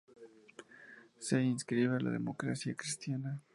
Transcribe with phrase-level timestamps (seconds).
[1.19, 3.39] Se inscribe en la Democracia Cristiana.